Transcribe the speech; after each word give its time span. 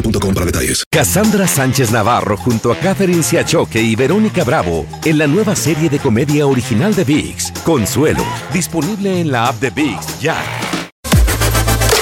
boostmobile.com 0.00 0.34
para 0.34 0.46
detalles. 0.46 0.84
Cassandra 0.90 1.46
Sánchez 1.46 1.90
Navarro 1.90 2.36
junto 2.36 2.72
a 2.72 2.76
Catherine 2.76 3.22
Siachoque 3.22 3.80
y 3.80 3.96
Verónica 3.96 4.44
Bravo 4.44 4.86
en 5.04 5.18
la 5.18 5.26
nueva 5.26 5.54
serie 5.54 5.88
de 5.88 5.98
comedia 5.98 6.46
original 6.46 6.94
de 6.94 7.04
VIX, 7.04 7.52
Consuelo, 7.64 8.24
disponible 8.52 9.20
en 9.20 9.30
la 9.30 9.48
app 9.48 9.60
de 9.60 9.70
VIX 9.70 10.20
ya. 10.20 10.36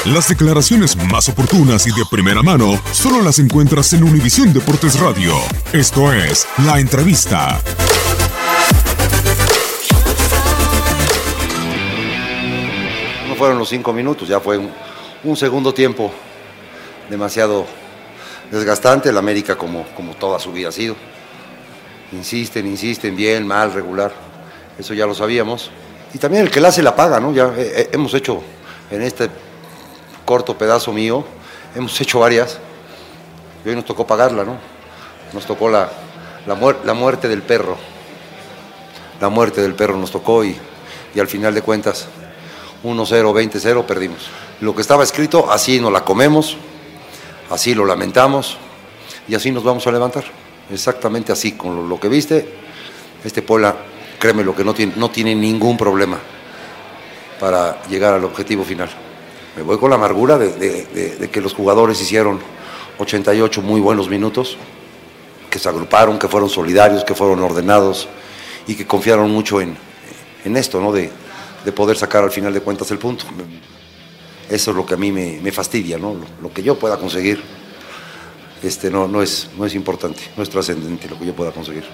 Las 0.05 0.28
declaraciones 0.28 0.97
más 1.11 1.28
oportunas 1.28 1.86
y 1.86 1.91
de 1.91 2.05
primera 2.08 2.42
mano 2.42 2.80
solo 2.92 3.22
las 3.22 3.41
encuentras 3.41 3.92
en 3.92 4.05
Univisión 4.05 4.53
Deportes 4.53 5.00
Radio. 5.00 5.34
Esto 5.72 6.12
es 6.12 6.47
La 6.64 6.78
Entrevista. 6.78 7.60
No 13.28 13.34
fueron 13.34 13.58
los 13.58 13.69
cinco 13.69 13.92
minutos, 13.92 14.28
ya 14.28 14.38
fue 14.38 14.58
un, 14.58 14.70
un 15.25 15.36
segundo 15.36 15.75
tiempo 15.75 16.12
demasiado 17.10 17.66
desgastante, 18.50 19.08
el 19.08 19.19
América 19.19 19.56
como, 19.56 19.84
como 19.97 20.14
toda 20.14 20.39
su 20.39 20.52
vida 20.52 20.69
ha 20.69 20.72
sido. 20.72 20.94
Insisten, 22.12 22.66
insisten, 22.66 23.16
bien, 23.16 23.47
mal, 23.47 23.72
regular. 23.72 24.12
Eso 24.78 24.94
ya 24.94 25.06
lo 25.06 25.14
sabíamos. 25.14 25.70
Y 26.14 26.19
también 26.19 26.44
el 26.44 26.50
que 26.50 26.61
la 26.61 26.69
hace 26.69 26.83
la 26.83 26.94
paga, 26.94 27.19
¿no? 27.20 27.33
Ya 27.33 27.47
eh, 27.56 27.72
eh, 27.77 27.91
hemos 27.92 28.14
hecho 28.14 28.42
en 28.91 29.03
este 29.03 29.28
corto 30.25 30.56
pedazo 30.56 30.92
mío, 30.92 31.25
hemos 31.75 32.00
hecho 32.00 32.20
varias. 32.20 32.58
Y 33.64 33.69
hoy 33.69 33.75
nos 33.75 33.84
tocó 33.84 34.06
pagarla, 34.06 34.44
¿no? 34.44 34.56
Nos 35.33 35.44
tocó 35.47 35.69
la, 35.69 35.91
la, 36.47 36.55
muer- 36.55 36.83
la 36.84 36.94
muerte 36.94 37.28
del 37.28 37.42
perro. 37.42 37.77
La 39.20 39.28
muerte 39.28 39.60
del 39.62 39.75
perro 39.75 39.97
nos 39.97 40.10
tocó 40.12 40.44
y, 40.44 40.56
y 41.15 41.20
al 41.20 41.26
final 41.26 41.54
de 41.54 41.62
cuentas, 41.62 42.06
1-0, 42.84 43.04
20-0, 43.50 43.84
perdimos. 43.84 44.19
Lo 44.60 44.75
que 44.75 44.82
estaba 44.82 45.03
escrito, 45.03 45.50
así 45.50 45.81
nos 45.81 45.91
la 45.93 46.04
comemos, 46.04 46.56
así 47.50 47.74
lo 47.74 47.84
lamentamos 47.84 48.58
y 49.28 49.34
así 49.34 49.50
nos 49.50 49.64
vamos 49.64 49.86
a 49.86 49.92
levantar. 49.92 50.24
Exactamente 50.70 51.32
así, 51.32 51.52
con 51.52 51.88
lo, 51.88 52.00
que 52.00 52.08
viste, 52.08 52.48
este 53.24 53.42
Puebla, 53.42 53.76
créeme 54.18 54.42
lo 54.42 54.54
que 54.54 54.64
no 54.64 54.74
tiene, 54.74 54.94
no 54.96 55.10
tiene 55.10 55.34
ningún 55.34 55.76
problema 55.76 56.18
para 57.38 57.82
llegar 57.88 58.14
al 58.14 58.24
objetivo 58.24 58.64
final. 58.64 58.88
Me 59.56 59.62
voy 59.62 59.78
con 59.78 59.90
la 59.90 59.96
amargura 59.96 60.38
de, 60.38 61.28
que 61.32 61.40
los 61.40 61.54
jugadores 61.54 62.00
hicieron 62.00 62.40
88 62.98 63.62
muy 63.62 63.80
buenos 63.80 64.08
minutos, 64.08 64.56
que 65.48 65.58
se 65.58 65.68
agruparon, 65.68 66.18
que 66.18 66.28
fueron 66.28 66.50
solidarios, 66.50 67.04
que 67.04 67.14
fueron 67.14 67.40
ordenados 67.40 68.08
y 68.66 68.74
que 68.74 68.86
confiaron 68.86 69.30
mucho 69.30 69.60
en, 69.60 69.76
esto, 70.44 70.80
¿no? 70.80 70.92
De 70.92 71.10
poder 71.74 71.96
sacar 71.96 72.22
al 72.22 72.30
final 72.30 72.52
de 72.52 72.60
cuentas 72.60 72.90
el 72.90 72.98
punto. 72.98 73.24
Eso 74.48 74.70
es 74.70 74.76
lo 74.76 74.86
que 74.86 74.94
a 74.94 74.96
mí 74.96 75.12
me, 75.12 75.52
fastidia, 75.52 75.98
¿no? 75.98 76.14
Lo, 76.14 76.26
lo 76.42 76.52
que 76.52 76.62
yo 76.62 76.78
pueda 76.78 76.98
conseguir 76.98 77.42
este, 78.62 78.90
no, 78.90 79.06
no, 79.06 79.22
es, 79.22 79.50
no 79.56 79.66
es 79.66 79.74
importante, 79.74 80.22
no 80.36 80.42
es 80.42 80.50
trascendente 80.50 81.08
lo 81.08 81.18
que 81.18 81.26
yo 81.26 81.34
pueda 81.34 81.52
conseguir. 81.52 81.84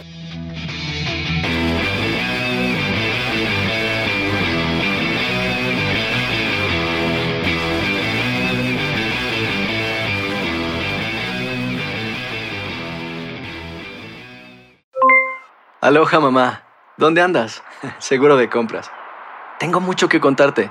Aloha 15.81 16.21
mamá, 16.21 16.63
¿dónde 16.97 17.21
andas? 17.21 17.63
Seguro 17.99 18.37
de 18.37 18.49
compras. 18.49 18.91
Tengo 19.59 19.81
mucho 19.81 20.09
que 20.09 20.21
contarte. 20.21 20.71